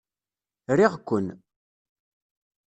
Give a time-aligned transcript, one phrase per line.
[0.77, 1.27] Riɣ-ken.